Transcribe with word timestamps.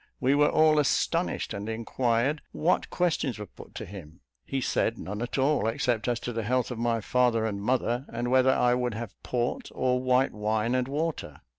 We 0.19 0.33
were 0.33 0.49
all 0.49 0.79
astonished, 0.79 1.53
and 1.53 1.69
inquired 1.69 2.41
what 2.53 2.89
questions 2.89 3.37
were 3.37 3.45
put 3.45 3.75
to 3.75 3.85
him; 3.85 4.21
he 4.43 4.59
said, 4.59 4.97
"None 4.97 5.21
at 5.21 5.37
all, 5.37 5.67
except 5.67 6.07
as 6.07 6.19
to 6.21 6.33
the 6.33 6.41
health 6.41 6.71
of 6.71 6.79
my 6.79 7.01
father 7.01 7.45
and 7.45 7.61
mother; 7.61 8.07
and 8.11 8.31
whether 8.31 8.49
I 8.49 8.73
would 8.73 8.95
have 8.95 9.13
port 9.21 9.69
or 9.75 10.01
white 10.01 10.33
wine 10.33 10.73
and 10.73 10.87
water. 10.87 11.41